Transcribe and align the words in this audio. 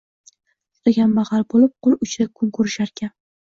Juda 0.77 0.93
kambagʻal 0.99 1.43
boʻlib, 1.55 1.75
qoʻl 1.89 1.99
uchida 2.07 2.27
kun 2.41 2.53
koʻrisharkan 2.59 3.15